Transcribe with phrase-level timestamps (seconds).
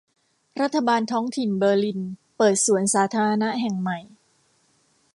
[0.61, 2.01] รัฐบาลท้องถิ่นเบอร์ลิน
[2.37, 3.99] เปิดสวนสาธารณะแห่งใหม่